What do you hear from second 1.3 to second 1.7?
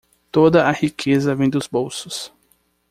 vem dos